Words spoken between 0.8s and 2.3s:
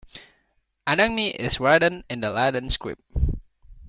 Adangme is written in